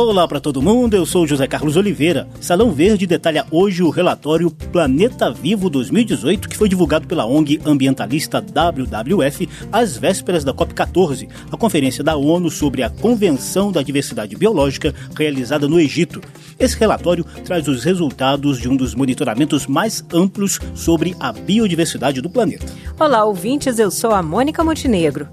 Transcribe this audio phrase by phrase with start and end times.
[0.00, 2.28] Olá para todo mundo, eu sou José Carlos Oliveira.
[2.40, 8.40] Salão Verde detalha hoje o relatório Planeta Vivo 2018, que foi divulgado pela ONG ambientalista
[8.40, 14.94] WWF às vésperas da COP14, a conferência da ONU sobre a Convenção da Diversidade Biológica
[15.16, 16.20] realizada no Egito.
[16.60, 22.30] Esse relatório traz os resultados de um dos monitoramentos mais amplos sobre a biodiversidade do
[22.30, 22.66] planeta.
[23.00, 25.26] Olá, ouvintes, eu sou a Mônica Montenegro.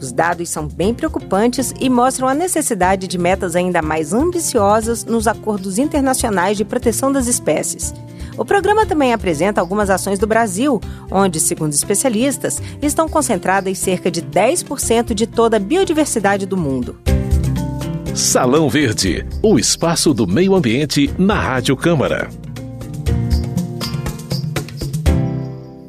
[0.00, 5.26] Os dados são bem preocupantes e mostram a necessidade de metas ainda mais ambiciosas nos
[5.26, 7.94] acordos internacionais de proteção das espécies.
[8.36, 14.22] O programa também apresenta algumas ações do Brasil, onde, segundo especialistas, estão concentradas cerca de
[14.22, 16.98] 10% de toda a biodiversidade do mundo.
[18.14, 22.28] Salão Verde, o espaço do meio ambiente na Rádio Câmara.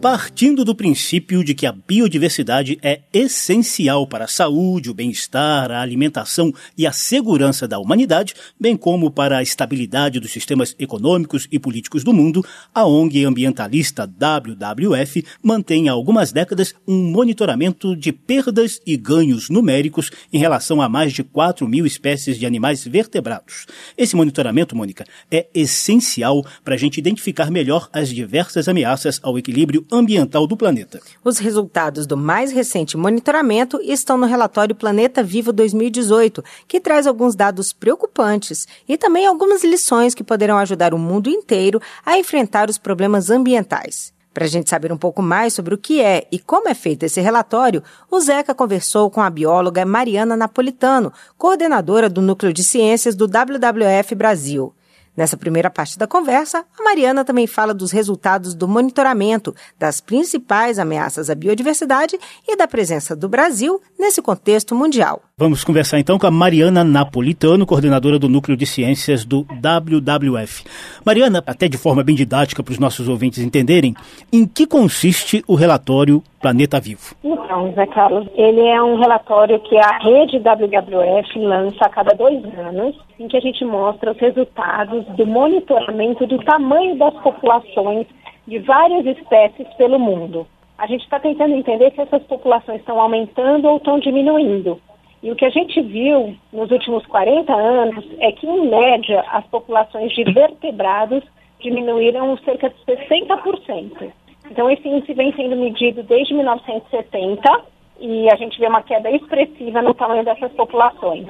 [0.02, 5.80] Partindo do princípio de que a biodiversidade é essencial para a saúde, o bem-estar, a
[5.80, 11.60] alimentação e a segurança da humanidade, bem como para a estabilidade dos sistemas econômicos e
[11.60, 12.44] políticos do mundo,
[12.74, 20.10] a ONG ambientalista WWF mantém há algumas décadas um monitoramento de perdas e ganhos numéricos
[20.34, 23.68] em relação a mais de 4 mil espécies de animais vertebrados.
[23.96, 29.86] Esse monitoramento, Mônica, é essencial para a gente identificar melhor as diversas ameaças ao equilíbrio
[29.92, 31.02] ambiental do planeta.
[31.24, 37.36] Os resultados do mais recente monitoramento estão no relatório Planeta Vivo 2018, que traz alguns
[37.36, 42.78] dados preocupantes e também algumas lições que poderão ajudar o mundo inteiro a enfrentar os
[42.78, 44.14] problemas ambientais.
[44.34, 47.04] Para a gente saber um pouco mais sobre o que é e como é feito
[47.04, 53.14] esse relatório, o Zeca conversou com a bióloga Mariana Napolitano, coordenadora do Núcleo de Ciências
[53.14, 54.74] do WWF Brasil.
[55.16, 60.80] Nessa primeira parte da conversa, a Mariana também fala dos resultados do monitoramento das principais
[60.80, 65.22] ameaças à biodiversidade e da presença do Brasil nesse contexto mundial.
[65.38, 70.64] Vamos conversar então com a Mariana Napolitano, coordenadora do Núcleo de Ciências do WWF.
[71.06, 73.94] Mariana, até de forma bem didática para os nossos ouvintes entenderem,
[74.32, 77.16] em que consiste o relatório Planeta Vivo?
[77.24, 82.44] Então, Zé Carlos, ele é um relatório que a rede WWF lança a cada dois
[82.58, 88.08] anos, em que a gente mostra os resultados do monitoramento do tamanho das populações
[88.48, 90.48] de várias espécies pelo mundo.
[90.78, 94.80] A gente está tentando entender se essas populações estão aumentando ou estão diminuindo.
[95.22, 99.46] E o que a gente viu nos últimos 40 anos é que, em média, as
[99.46, 101.24] populações de vertebrados
[101.60, 104.12] diminuíram cerca de 60%.
[104.50, 107.66] Então, esse índice vem sendo medido desde 1970
[108.00, 111.28] e a gente vê uma queda expressiva no tamanho dessas populações.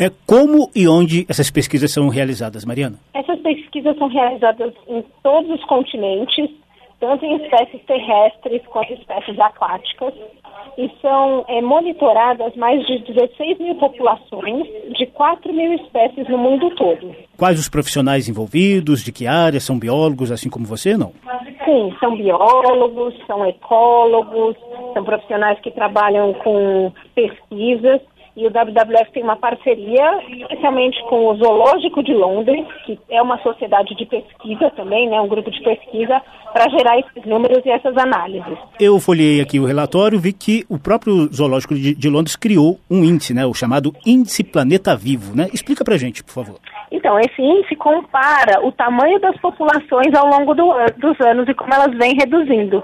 [0.00, 2.96] É como e onde essas pesquisas são realizadas, Mariana?
[3.12, 6.48] Essas pesquisas são realizadas em todos os continentes,
[7.00, 10.14] tanto em espécies terrestres quanto em espécies aquáticas,
[10.78, 16.70] e são é, monitoradas mais de 16 mil populações de 4 mil espécies no mundo
[16.76, 17.12] todo.
[17.36, 19.58] Quais os profissionais envolvidos, de que área?
[19.58, 21.12] São biólogos, assim como você, não?
[21.64, 24.54] Sim, são biólogos, são ecólogos,
[24.94, 28.00] são profissionais que trabalham com pesquisas
[28.38, 33.36] e o WWF tem uma parceria, especialmente com o Zoológico de Londres, que é uma
[33.42, 36.22] sociedade de pesquisa também, né, um grupo de pesquisa,
[36.52, 38.56] para gerar esses números e essas análises.
[38.78, 43.02] Eu folhei aqui o relatório, vi que o próprio Zoológico de, de Londres criou um
[43.02, 45.36] índice, né, o chamado Índice Planeta Vivo.
[45.36, 45.48] Né?
[45.52, 46.60] Explica para gente, por favor.
[46.92, 51.74] Então, esse índice compara o tamanho das populações ao longo do, dos anos e como
[51.74, 52.82] elas vêm reduzindo.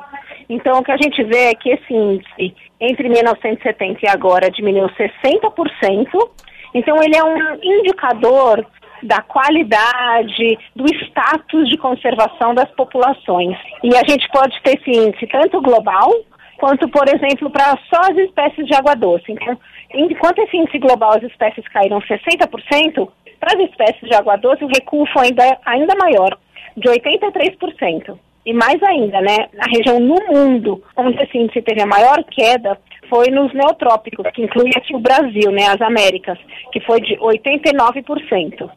[0.49, 4.89] Então, o que a gente vê é que esse índice, entre 1970 e agora, diminuiu
[4.91, 6.31] 60%.
[6.75, 8.67] Então, ele é um indicador
[9.03, 13.57] da qualidade, do status de conservação das populações.
[13.83, 16.11] E a gente pode ter esse índice tanto global,
[16.57, 19.25] quanto, por exemplo, para só as espécies de água doce.
[19.29, 19.59] Então,
[19.93, 24.69] enquanto esse índice global as espécies caíram 60%, para as espécies de água doce o
[24.69, 26.39] recuo foi ainda, ainda maior,
[26.77, 28.19] de 83%.
[28.47, 32.79] E mais ainda, né, a região no mundo onde esse índice teve a maior queda
[33.09, 36.39] foi nos neotrópicos, que inclui aqui o Brasil, né, as Américas,
[36.73, 38.71] que foi de 89%.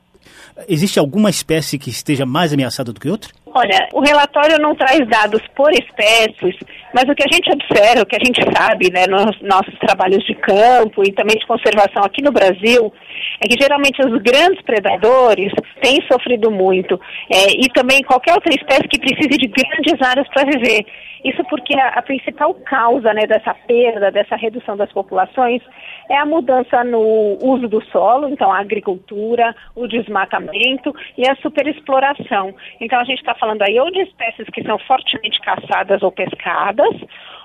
[0.67, 3.31] Existe alguma espécie que esteja mais ameaçada do que outra?
[3.53, 6.55] Olha, o relatório não traz dados por espécies,
[6.93, 10.23] mas o que a gente observa, o que a gente sabe, né, nos nossos trabalhos
[10.25, 12.93] de campo e também de conservação aqui no Brasil,
[13.41, 15.51] é que geralmente os grandes predadores
[15.81, 16.99] têm sofrido muito
[17.31, 20.85] é, e também qualquer outra espécie que precise de grandes áreas para viver.
[21.23, 25.61] Isso porque a, a principal causa né, dessa perda, dessa redução das populações,
[26.09, 32.55] é a mudança no uso do solo, então a agricultura, o desmatamento e a superexploração.
[32.79, 36.93] Então a gente está falando aí ou de espécies que são fortemente caçadas ou pescadas,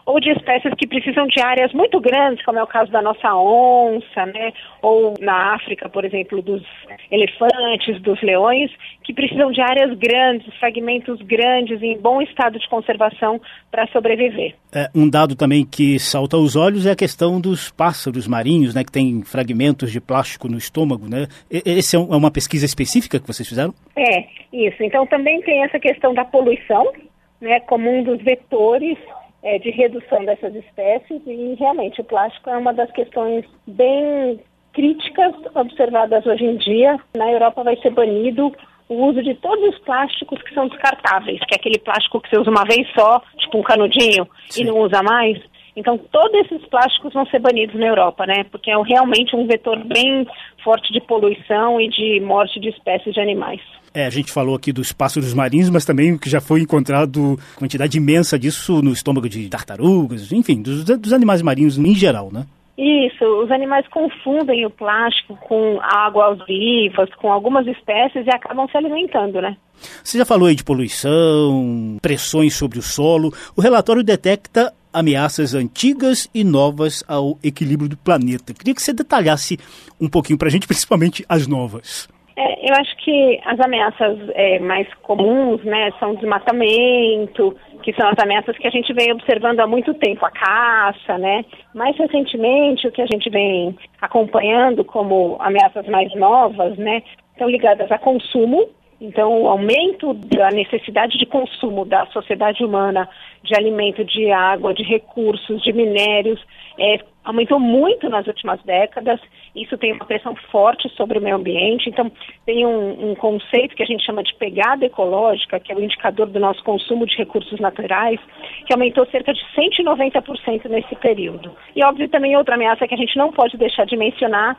[0.05, 3.35] ou de espécies que precisam de áreas muito grandes, como é o caso da nossa
[3.35, 4.53] onça, né?
[4.81, 6.63] Ou na África, por exemplo, dos
[7.11, 8.71] elefantes, dos leões,
[9.05, 13.41] que precisam de áreas grandes, fragmentos grandes, em bom estado de conservação
[13.71, 14.55] para sobreviver.
[14.75, 18.83] É, um dado também que salta aos olhos é a questão dos pássaros marinhos, né?
[18.85, 21.27] Que tem fragmentos de plástico no estômago, né?
[21.51, 23.73] Essa é, é uma pesquisa específica que vocês fizeram?
[23.97, 24.83] É, isso.
[24.83, 26.93] Então também tem essa questão da poluição,
[27.41, 27.61] né?
[27.61, 28.99] Como um dos vetores
[29.43, 34.41] é, de redução dessas espécies e realmente o plástico é uma das questões bem
[34.73, 36.99] críticas observadas hoje em dia.
[37.17, 38.53] Na Europa vai ser banido
[38.89, 42.39] o uso de todos os plásticos que são descartáveis, que é aquele plástico que você
[42.39, 44.63] usa uma vez só, tipo um canudinho, Sim.
[44.63, 45.41] e não usa mais.
[45.75, 48.45] Então, todos esses plásticos vão ser banidos na Europa, né?
[48.51, 50.27] Porque é realmente um vetor bem
[50.63, 53.61] forte de poluição e de morte de espécies de animais.
[53.95, 57.99] É, a gente falou aqui dos pássaros marinhos, mas também que já foi encontrado quantidade
[57.99, 62.47] imensa disso no estômago de tartarugas, enfim, dos, dos animais marinhos em geral, né?
[62.77, 68.77] Isso, os animais confundem o plástico com águas vivas, com algumas espécies e acabam se
[68.77, 69.57] alimentando, né?
[70.03, 73.33] Você já falou aí de poluição, pressões sobre o solo.
[73.55, 78.55] O relatório detecta ameaças antigas e novas ao equilíbrio do planeta.
[78.55, 79.59] Queria que você detalhasse
[80.01, 82.09] um pouquinho para a gente, principalmente as novas.
[82.37, 88.19] É, eu acho que as ameaças é, mais comuns, né, são desmatamento, que são as
[88.19, 91.45] ameaças que a gente vem observando há muito tempo, a caça, né?
[91.75, 97.03] Mais recentemente, o que a gente vem acompanhando como ameaças mais novas, né,
[97.33, 98.69] estão ligadas a consumo,
[99.05, 103.09] então, o aumento da necessidade de consumo da sociedade humana
[103.43, 106.41] de alimento, de água, de recursos, de minérios,
[106.79, 109.21] é, aumentou muito nas últimas décadas.
[109.57, 111.89] Isso tem uma pressão forte sobre o meio ambiente.
[111.89, 112.13] Então,
[112.47, 116.29] tem um, um, conceito que a gente chama de pegada ecológica, que é o indicador
[116.29, 118.21] do nosso consumo de recursos naturais,
[118.67, 121.51] que aumentou cerca de 190% nesse período.
[121.75, 124.57] E, óbvio, também outra ameaça que a gente não pode deixar de mencionar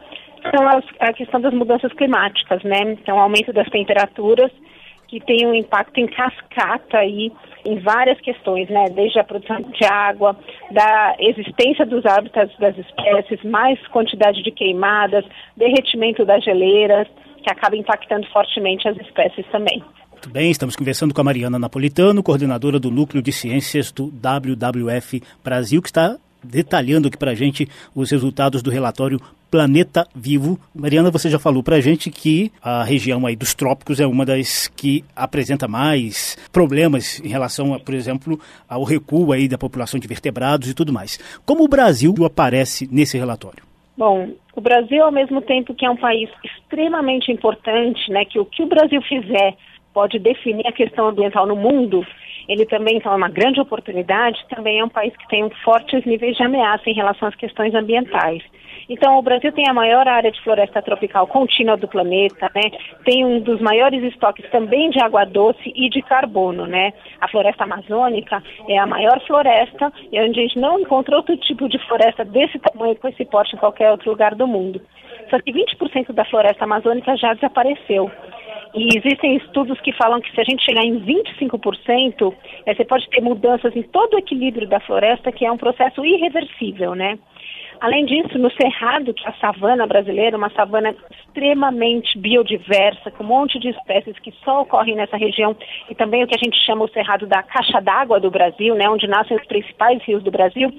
[0.52, 2.82] são as, a questão das mudanças climáticas, né?
[2.94, 4.52] Então, aumento das temperaturas,
[5.08, 7.32] que tem um impacto em cascata aí
[7.66, 8.86] em várias questões, né?
[8.90, 10.36] Desde a produção de água,
[10.72, 15.24] da existência dos hábitats das espécies, mais quantidade de queimadas,
[15.56, 17.08] derretimento das geleiras,
[17.44, 19.84] que acaba impactando fortemente as espécies também.
[20.12, 25.22] Muito bem, estamos conversando com a Mariana Napolitano, coordenadora do Núcleo de Ciências do WWF
[25.44, 29.20] Brasil, que está detalhando aqui para a gente os resultados do relatório
[29.54, 30.58] Planeta Vivo.
[30.74, 34.26] Mariana, você já falou para a gente que a região aí dos trópicos é uma
[34.26, 40.00] das que apresenta mais problemas em relação, a, por exemplo, ao recuo aí da população
[40.00, 41.20] de vertebrados e tudo mais.
[41.46, 43.64] Como o Brasil aparece nesse relatório?
[43.96, 48.46] Bom, o Brasil, ao mesmo tempo que é um país extremamente importante, né, que o
[48.46, 49.56] que o Brasil fizer
[49.94, 52.04] pode definir a questão ambiental no mundo,
[52.50, 56.36] ele também então, é uma grande oportunidade, também é um país que tem fortes níveis
[56.36, 58.42] de ameaça em relação às questões ambientais.
[58.90, 62.72] Então, o Brasil tem a maior área de floresta tropical contínua do planeta, né?
[63.06, 66.94] Tem um dos maiores estoques também de água doce e de carbono, né?
[67.22, 71.70] A floresta amazônica é a maior floresta e onde a gente não encontra outro tipo
[71.70, 74.82] de floresta desse tamanho, com esse porte em qualquer outro lugar do mundo.
[75.30, 78.12] Só que 20% da floresta amazônica já desapareceu.
[78.76, 82.34] E existem estudos que falam que se a gente chegar em 25%,
[82.66, 86.04] é, você pode ter mudanças em todo o equilíbrio da floresta, que é um processo
[86.04, 87.20] irreversível, né?
[87.80, 93.28] Além disso, no Cerrado, que é a savana brasileira, uma savana extremamente biodiversa, com um
[93.28, 95.56] monte de espécies que só ocorrem nessa região,
[95.90, 98.90] e também o que a gente chama o Cerrado da caixa d'água do Brasil, né,
[98.90, 100.72] onde nascem os principais rios do Brasil,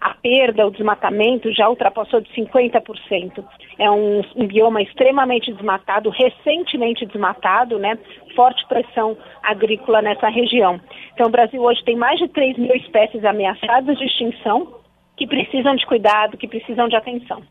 [0.00, 3.44] a perda, o desmatamento já ultrapassou de 50%.
[3.78, 7.98] É um, um bioma extremamente desmatado, recentemente desmatado, né,
[8.34, 10.80] forte pressão agrícola nessa região.
[11.12, 14.79] Então, o Brasil hoje tem mais de 3 mil espécies ameaçadas de extinção,
[15.20, 17.42] que precisam de cuidado, que precisam de atenção.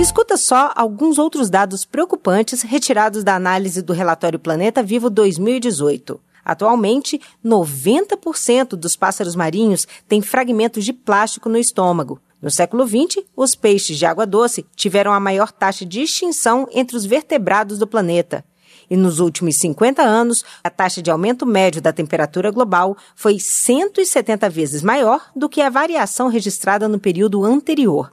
[0.00, 6.18] Escuta só alguns outros dados preocupantes retirados da análise do relatório Planeta Vivo 2018.
[6.42, 12.18] Atualmente, 90% dos pássaros marinhos têm fragmentos de plástico no estômago.
[12.40, 16.96] No século XX, os peixes de água doce tiveram a maior taxa de extinção entre
[16.96, 18.42] os vertebrados do planeta
[18.88, 24.48] e nos últimos 50 anos, a taxa de aumento médio da temperatura global foi 170
[24.50, 28.12] vezes maior do que a variação registrada no período anterior.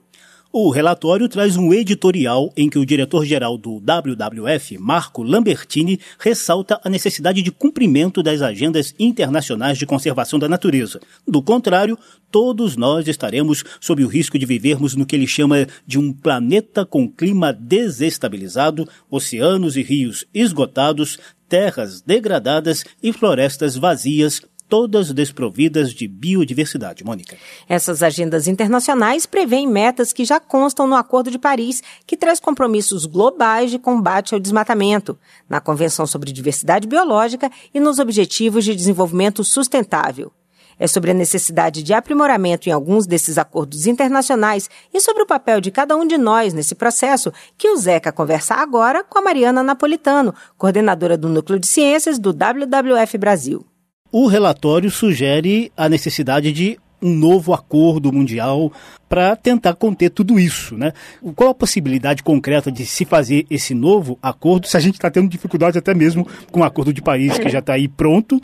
[0.53, 6.89] O relatório traz um editorial em que o diretor-geral do WWF, Marco Lambertini, ressalta a
[6.89, 10.99] necessidade de cumprimento das agendas internacionais de conservação da natureza.
[11.25, 11.97] Do contrário,
[12.29, 16.85] todos nós estaremos sob o risco de vivermos no que ele chama de um planeta
[16.85, 21.17] com clima desestabilizado, oceanos e rios esgotados,
[21.47, 24.41] terras degradadas e florestas vazias
[24.71, 27.03] todas desprovidas de biodiversidade.
[27.03, 27.35] Mônica.
[27.67, 33.05] Essas agendas internacionais prevêem metas que já constam no Acordo de Paris, que traz compromissos
[33.05, 39.43] globais de combate ao desmatamento, na Convenção sobre Diversidade Biológica e nos Objetivos de Desenvolvimento
[39.43, 40.31] Sustentável.
[40.79, 45.59] É sobre a necessidade de aprimoramento em alguns desses acordos internacionais e sobre o papel
[45.59, 49.61] de cada um de nós nesse processo que o Zeca conversa agora com a Mariana
[49.61, 53.65] Napolitano, coordenadora do Núcleo de Ciências do WWF Brasil.
[54.11, 58.71] O relatório sugere a necessidade de um novo acordo mundial
[59.07, 60.93] para tentar conter tudo isso, né?
[61.35, 65.29] Qual a possibilidade concreta de se fazer esse novo acordo se a gente está tendo
[65.29, 68.41] dificuldade até mesmo com o acordo de Paris que já está aí pronto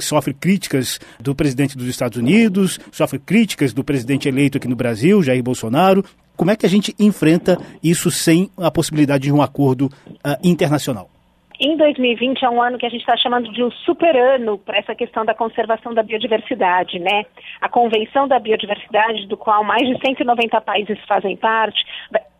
[0.00, 5.22] sofre críticas do presidente dos Estados Unidos, sofre críticas do presidente eleito aqui no Brasil,
[5.22, 6.02] Jair Bolsonaro.
[6.34, 11.10] Como é que a gente enfrenta isso sem a possibilidade de um acordo uh, internacional?
[11.58, 14.78] Em 2020 é um ano que a gente está chamando de um super ano para
[14.78, 17.24] essa questão da conservação da biodiversidade, né?
[17.62, 21.82] A Convenção da Biodiversidade, do qual mais de 190 países fazem parte,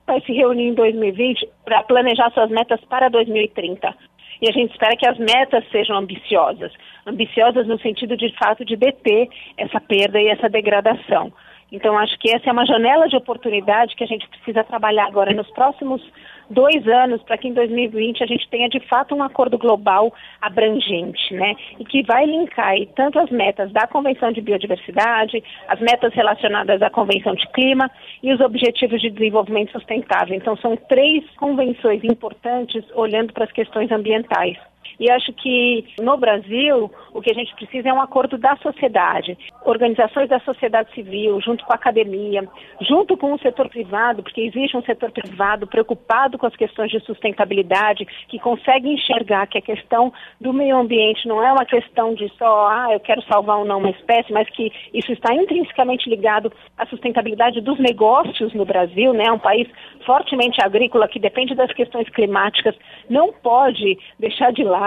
[0.06, 3.94] vai se reunir em 2020 para planejar suas metas para 2030.
[4.42, 6.70] E a gente espera que as metas sejam ambiciosas.
[7.06, 11.32] Ambiciosas no sentido de fato de deter essa perda e essa degradação.
[11.70, 15.34] Então, acho que essa é uma janela de oportunidade que a gente precisa trabalhar agora
[15.34, 16.00] nos próximos
[16.48, 21.34] dois anos para que em 2020 a gente tenha de fato um acordo global abrangente,
[21.34, 21.56] né?
[21.78, 26.80] E que vai linkar aí, tanto as metas da Convenção de Biodiversidade, as metas relacionadas
[26.82, 27.90] à Convenção de Clima
[28.22, 30.36] e os Objetivos de Desenvolvimento Sustentável.
[30.36, 34.56] Então, são três convenções importantes olhando para as questões ambientais.
[34.98, 39.36] E acho que no Brasil o que a gente precisa é um acordo da sociedade,
[39.64, 42.46] organizações da sociedade civil, junto com a academia,
[42.80, 47.00] junto com o setor privado, porque existe um setor privado preocupado com as questões de
[47.00, 52.28] sustentabilidade, que consegue enxergar que a questão do meio ambiente não é uma questão de
[52.36, 56.52] só, ah, eu quero salvar ou não uma espécie, mas que isso está intrinsecamente ligado
[56.76, 59.30] à sustentabilidade dos negócios no Brasil, né?
[59.30, 59.68] Um país
[60.04, 62.74] fortemente agrícola que depende das questões climáticas,
[63.08, 64.85] não pode deixar de lado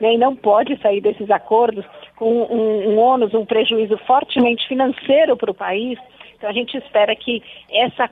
[0.00, 1.84] né, e não pode sair desses acordos
[2.16, 5.98] com um, um ônus, um prejuízo fortemente financeiro para o país.
[6.36, 8.10] Então a gente espera que essa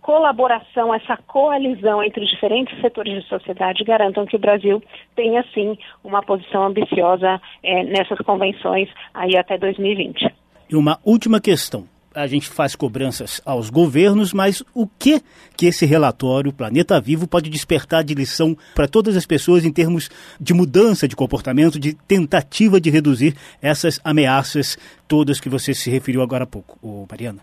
[0.00, 4.82] colaboração, essa coalizão entre os diferentes setores de sociedade garantam que o Brasil
[5.14, 10.34] tenha, sim, uma posição ambiciosa é, nessas convenções aí até 2020.
[10.70, 11.86] E uma última questão
[12.18, 15.22] a gente faz cobranças aos governos, mas o que
[15.56, 20.10] que esse relatório Planeta Vivo pode despertar de lição para todas as pessoas em termos
[20.40, 26.20] de mudança de comportamento, de tentativa de reduzir essas ameaças todas que você se referiu
[26.20, 27.40] agora há pouco, Mariana?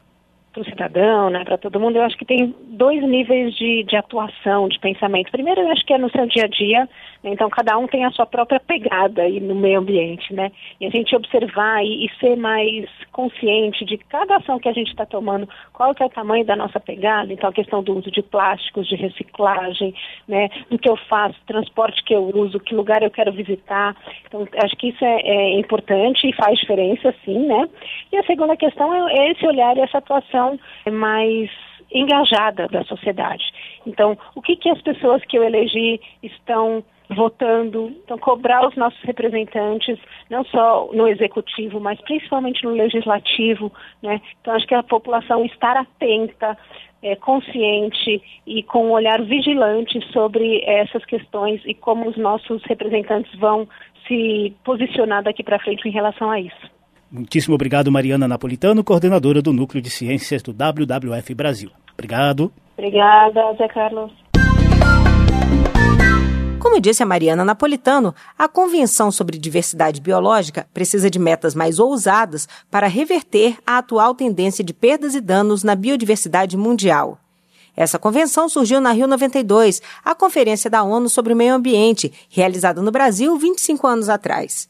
[0.56, 3.98] Para o cidadão, né, para todo mundo, eu acho que tem dois níveis de, de
[3.98, 5.30] atuação, de pensamento.
[5.30, 6.90] Primeiro, eu acho que é no seu dia a dia,
[7.22, 10.52] né, então cada um tem a sua própria pegada aí no meio ambiente, né?
[10.80, 14.88] E a gente observar e, e ser mais consciente de cada ação que a gente
[14.88, 18.10] está tomando, qual que é o tamanho da nossa pegada, então a questão do uso
[18.10, 19.94] de plásticos, de reciclagem,
[20.26, 23.94] né, do que eu faço, transporte que eu uso, que lugar eu quero visitar.
[24.26, 27.68] Então, acho que isso é, é importante e faz diferença, sim, né?
[28.14, 30.60] E a segunda questão é, é esse olhar e essa atuação visão
[30.92, 31.50] mais
[31.92, 33.44] engajada da sociedade.
[33.86, 39.00] Então, o que, que as pessoas que eu elegi estão votando, então cobrar os nossos
[39.04, 43.72] representantes, não só no executivo, mas principalmente no legislativo,
[44.02, 44.20] né?
[44.42, 46.58] Então acho que a população estar atenta,
[47.04, 53.32] é, consciente e com um olhar vigilante sobre essas questões e como os nossos representantes
[53.38, 53.68] vão
[54.08, 56.75] se posicionar daqui para frente em relação a isso.
[57.12, 61.70] Muitíssimo obrigado, Mariana Napolitano, coordenadora do Núcleo de Ciências do WWF Brasil.
[61.94, 62.52] Obrigado.
[62.78, 64.12] Obrigada, Zé Carlos.
[66.60, 72.50] Como disse a Mariana Napolitano, a Convenção sobre Diversidade Biológica precisa de metas mais ousadas
[72.72, 77.20] para reverter a atual tendência de perdas e danos na biodiversidade mundial.
[77.78, 82.82] Essa convenção surgiu na Rio 92, a Conferência da ONU sobre o Meio Ambiente, realizada
[82.82, 84.68] no Brasil 25 anos atrás.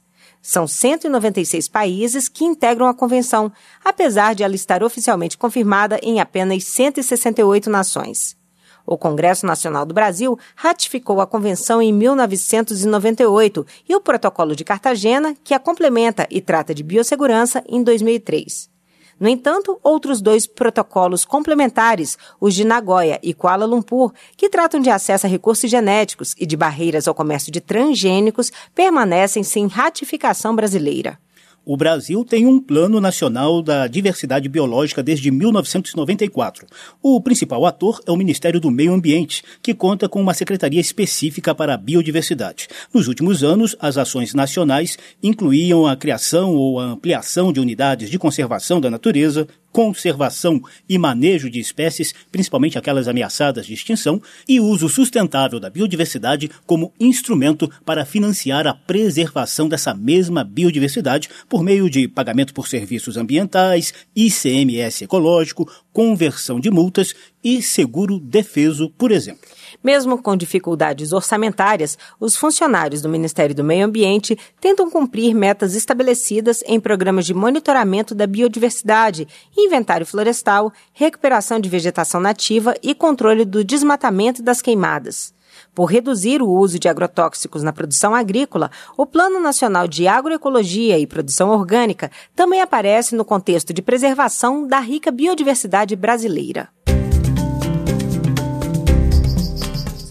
[0.48, 3.52] São 196 países que integram a convenção,
[3.84, 8.38] apesar de ela estar oficialmente confirmada em apenas 168 nações.
[8.86, 15.36] O Congresso Nacional do Brasil ratificou a convenção em 1998 e o Protocolo de Cartagena,
[15.44, 18.75] que a complementa e trata de biossegurança, em 2003.
[19.20, 24.90] No entanto, outros dois protocolos complementares, os de Nagoya e Kuala Lumpur, que tratam de
[24.90, 31.18] acesso a recursos genéticos e de barreiras ao comércio de transgênicos, permanecem sem ratificação brasileira.
[31.66, 36.68] O Brasil tem um Plano Nacional da Diversidade Biológica desde 1994.
[37.02, 41.56] O principal ator é o Ministério do Meio Ambiente, que conta com uma secretaria específica
[41.56, 42.68] para a biodiversidade.
[42.94, 48.20] Nos últimos anos, as ações nacionais incluíam a criação ou a ampliação de unidades de
[48.20, 54.88] conservação da natureza, conservação e manejo de espécies, principalmente aquelas ameaçadas de extinção, e uso
[54.88, 62.08] sustentável da biodiversidade como instrumento para financiar a preservação dessa mesma biodiversidade por meio de
[62.08, 67.14] pagamento por serviços ambientais, ICMS ecológico, conversão de multas
[67.44, 69.55] e seguro defeso, por exemplo.
[69.84, 76.64] Mesmo com dificuldades orçamentárias, os funcionários do Ministério do Meio Ambiente tentam cumprir metas estabelecidas
[76.66, 83.64] em programas de monitoramento da biodiversidade, inventário florestal, recuperação de vegetação nativa e controle do
[83.64, 85.36] desmatamento e das queimadas.
[85.74, 91.08] Por reduzir o uso de agrotóxicos na produção agrícola, o Plano Nacional de Agroecologia e
[91.08, 96.70] Produção Orgânica também aparece no contexto de preservação da rica biodiversidade brasileira.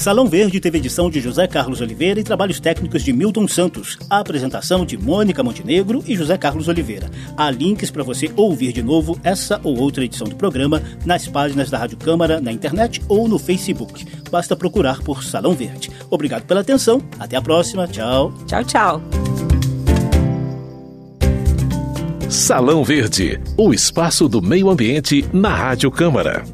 [0.04, 3.96] Salão Verde teve edição de José Carlos Oliveira e trabalhos técnicos de Milton Santos.
[4.10, 7.10] A apresentação de Mônica Montenegro e José Carlos Oliveira.
[7.34, 11.70] Há links para você ouvir de novo essa ou outra edição do programa nas páginas
[11.70, 14.06] da Rádio Câmara, na internet ou no Facebook.
[14.30, 15.90] Basta procurar por Salão Verde.
[16.10, 17.00] Obrigado pela atenção.
[17.18, 17.88] Até a próxima.
[17.88, 18.30] Tchau.
[18.46, 19.02] Tchau, tchau.
[22.28, 26.44] Salão Verde, o espaço do meio ambiente na Rádio Câmara.